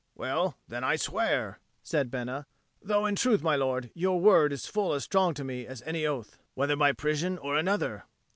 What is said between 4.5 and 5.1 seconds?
is full as